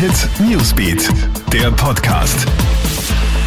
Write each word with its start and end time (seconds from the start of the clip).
Hit 0.00 0.30
Newsbeat, 0.48 1.10
der 1.52 1.70
Podcast. 1.72 2.48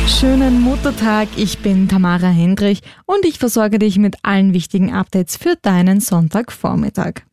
Schönen 0.08 0.62
Muttertag, 0.62 1.28
ich 1.36 1.58
bin 1.58 1.88
Tamara 1.88 2.28
Hendrich 2.28 2.81
und 3.08 3.26
ich 3.26 3.40
versorge 3.40 3.79
dich 3.79 3.97
mit 3.97 4.18
allen 4.22 4.54
wichtigen 4.54 4.94
Updates 4.94 5.36
für 5.36 5.55
deinen 5.60 6.00
Sonntagvormittag. 6.00 7.24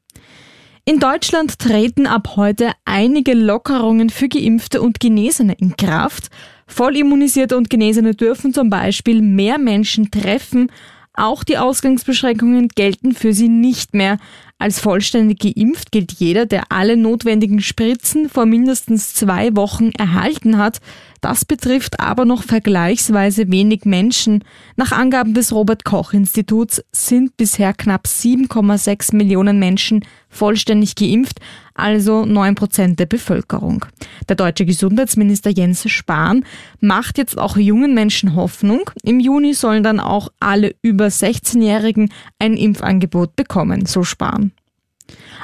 In 0.86 1.00
Deutschland 1.00 1.58
treten 1.58 2.06
ab 2.06 2.36
heute 2.36 2.72
einige 2.86 3.34
Lockerungen 3.34 4.08
für 4.08 4.30
Geimpfte 4.30 4.80
und 4.80 5.00
Genesene 5.00 5.52
in 5.52 5.76
Kraft. 5.76 6.30
Vollimmunisierte 6.66 7.58
und 7.58 7.68
Genesene 7.68 8.14
dürfen 8.14 8.54
zum 8.54 8.70
Beispiel 8.70 9.20
mehr 9.20 9.58
Menschen 9.58 10.10
treffen. 10.10 10.72
Auch 11.12 11.44
die 11.44 11.58
Ausgangsbeschränkungen 11.58 12.68
gelten 12.68 13.12
für 13.12 13.34
sie 13.34 13.50
nicht 13.50 13.92
mehr. 13.92 14.16
Als 14.60 14.78
vollständig 14.78 15.38
geimpft 15.38 15.90
gilt 15.90 16.12
jeder, 16.12 16.44
der 16.44 16.64
alle 16.70 16.98
notwendigen 16.98 17.62
Spritzen 17.62 18.28
vor 18.28 18.44
mindestens 18.44 19.14
zwei 19.14 19.56
Wochen 19.56 19.90
erhalten 19.92 20.58
hat. 20.58 20.80
Das 21.22 21.46
betrifft 21.46 21.98
aber 21.98 22.26
noch 22.26 22.42
vergleichsweise 22.42 23.50
wenig 23.50 23.86
Menschen. 23.86 24.44
Nach 24.76 24.92
Angaben 24.92 25.32
des 25.32 25.52
Robert 25.52 25.86
Koch 25.86 26.12
Instituts 26.12 26.82
sind 26.92 27.38
bisher 27.38 27.72
knapp 27.72 28.04
7,6 28.06 29.16
Millionen 29.16 29.58
Menschen 29.58 30.04
vollständig 30.28 30.94
geimpft, 30.94 31.40
also 31.74 32.24
9 32.24 32.54
Prozent 32.54 32.98
der 32.98 33.06
Bevölkerung. 33.06 33.86
Der 34.28 34.36
deutsche 34.36 34.66
Gesundheitsminister 34.66 35.50
Jens 35.50 35.88
Spahn 35.90 36.44
macht 36.80 37.18
jetzt 37.18 37.38
auch 37.38 37.56
jungen 37.56 37.94
Menschen 37.94 38.34
Hoffnung. 38.34 38.90
Im 39.02 39.20
Juni 39.20 39.54
sollen 39.54 39.82
dann 39.82 40.00
auch 40.00 40.28
alle 40.38 40.74
über 40.82 41.06
16-Jährigen 41.06 42.10
ein 42.38 42.56
Impfangebot 42.56 43.36
bekommen, 43.36 43.86
so 43.86 44.04
Spahn. 44.04 44.49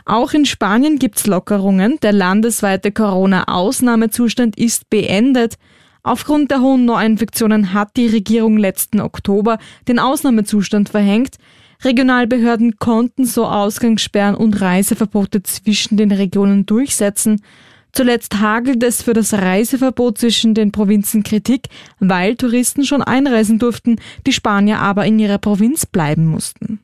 Auch 0.08 0.32
in 0.34 0.46
Spanien 0.46 1.00
gibt's 1.00 1.26
Lockerungen. 1.26 1.98
Der 2.00 2.12
landesweite 2.12 2.92
Corona-Ausnahmezustand 2.92 4.56
ist 4.56 4.88
beendet. 4.88 5.56
Aufgrund 6.04 6.52
der 6.52 6.60
hohen 6.60 6.84
Neuinfektionen 6.84 7.72
hat 7.72 7.96
die 7.96 8.06
Regierung 8.06 8.56
letzten 8.56 9.00
Oktober 9.00 9.58
den 9.88 9.98
Ausnahmezustand 9.98 10.90
verhängt. 10.90 11.38
Regionalbehörden 11.82 12.76
konnten 12.78 13.24
so 13.24 13.46
Ausgangssperren 13.46 14.36
und 14.36 14.60
Reiseverbote 14.60 15.42
zwischen 15.42 15.96
den 15.96 16.12
Regionen 16.12 16.66
durchsetzen. 16.66 17.42
Zuletzt 17.90 18.38
hagelt 18.38 18.84
es 18.84 19.02
für 19.02 19.12
das 19.12 19.32
Reiseverbot 19.32 20.18
zwischen 20.18 20.54
den 20.54 20.70
Provinzen 20.70 21.24
Kritik, 21.24 21.68
weil 21.98 22.36
Touristen 22.36 22.84
schon 22.84 23.02
einreisen 23.02 23.58
durften, 23.58 23.96
die 24.24 24.32
Spanier 24.32 24.78
aber 24.78 25.04
in 25.04 25.18
ihrer 25.18 25.38
Provinz 25.38 25.84
bleiben 25.84 26.26
mussten. 26.26 26.78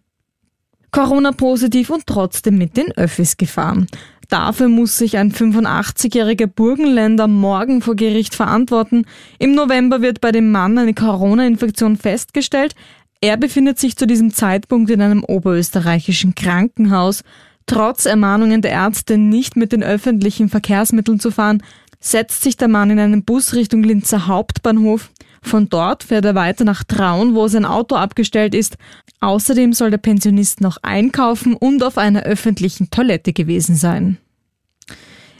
Corona-positiv 0.92 1.90
und 1.90 2.06
trotzdem 2.06 2.58
mit 2.58 2.76
den 2.76 2.92
Öffis 2.92 3.36
gefahren. 3.36 3.86
Dafür 4.28 4.68
muss 4.68 4.96
sich 4.96 5.18
ein 5.18 5.32
85-jähriger 5.32 6.46
Burgenländer 6.46 7.28
morgen 7.28 7.82
vor 7.82 7.96
Gericht 7.96 8.34
verantworten. 8.34 9.04
Im 9.38 9.54
November 9.54 10.00
wird 10.00 10.20
bei 10.20 10.32
dem 10.32 10.50
Mann 10.50 10.78
eine 10.78 10.94
Corona-Infektion 10.94 11.96
festgestellt. 11.96 12.74
Er 13.20 13.36
befindet 13.36 13.78
sich 13.78 13.96
zu 13.96 14.06
diesem 14.06 14.32
Zeitpunkt 14.32 14.90
in 14.90 15.02
einem 15.02 15.22
oberösterreichischen 15.22 16.34
Krankenhaus. 16.34 17.24
Trotz 17.66 18.06
Ermahnungen 18.06 18.62
der 18.62 18.72
Ärzte, 18.72 19.18
nicht 19.18 19.56
mit 19.56 19.72
den 19.72 19.82
öffentlichen 19.82 20.48
Verkehrsmitteln 20.48 21.20
zu 21.20 21.30
fahren, 21.30 21.62
setzt 22.00 22.42
sich 22.42 22.56
der 22.56 22.68
Mann 22.68 22.90
in 22.90 22.98
einen 22.98 23.24
Bus 23.24 23.54
Richtung 23.54 23.82
Linzer 23.82 24.26
Hauptbahnhof. 24.26 25.10
Von 25.42 25.68
dort 25.68 26.04
fährt 26.04 26.24
er 26.24 26.34
weiter 26.34 26.64
nach 26.64 26.84
Traun, 26.84 27.34
wo 27.34 27.48
sein 27.48 27.64
Auto 27.64 27.96
abgestellt 27.96 28.54
ist. 28.54 28.78
Außerdem 29.20 29.72
soll 29.72 29.90
der 29.90 29.98
Pensionist 29.98 30.60
noch 30.60 30.78
einkaufen 30.82 31.54
und 31.54 31.82
auf 31.82 31.98
einer 31.98 32.22
öffentlichen 32.22 32.90
Toilette 32.90 33.32
gewesen 33.32 33.74
sein. 33.74 34.18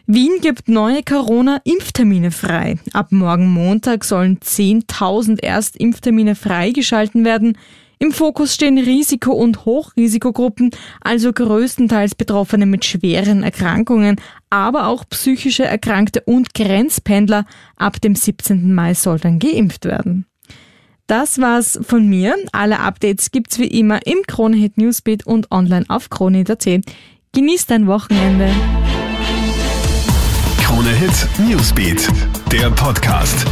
Wien 0.06 0.41
gibt 0.42 0.69
neue 0.69 1.03
Corona-Impftermine 1.05 2.33
frei. 2.33 2.78
Ab 2.92 3.12
morgen 3.12 3.50
Montag 3.53 4.05
sollen 4.05 4.39
10.000 4.41 5.42
Erstimpftermine 5.42 6.34
freigeschalten 6.34 7.24
werden. 7.24 7.57
Im 8.02 8.11
Fokus 8.11 8.52
stehen 8.52 8.79
Risiko- 8.79 9.30
und 9.30 9.64
Hochrisikogruppen, 9.64 10.70
also 11.02 11.33
größtenteils 11.33 12.17
Betroffene 12.17 12.67
mit 12.67 12.85
schweren 12.85 13.45
Erkrankungen, 13.45 14.17
aber 14.51 14.89
auch 14.89 15.05
psychische 15.08 15.63
Erkrankte 15.63 16.20
und 16.23 16.52
Grenzpendler. 16.52 17.45
Ab 17.77 18.01
dem 18.01 18.17
17. 18.17 18.74
Mai 18.74 18.95
soll 18.95 19.20
dann 19.20 19.39
geimpft 19.39 19.85
werden. 19.85 20.27
Das 21.07 21.40
war's 21.40 21.79
von 21.80 22.08
mir. 22.08 22.35
Alle 22.51 22.80
Updates 22.80 23.30
gibt's 23.30 23.61
wie 23.61 23.68
immer 23.68 24.05
im 24.05 24.24
Kronehit 24.27 24.79
Newsbeat 24.79 25.24
und 25.24 25.52
online 25.52 25.84
auf 25.86 26.11
kronehit.at. 26.11 26.67
Genießt 27.30 27.70
dein 27.70 27.86
Wochenende. 27.86 28.51
Kronehit 30.61 31.29
Newsbeat, 31.39 32.08
der 32.51 32.69
Podcast. 32.70 33.46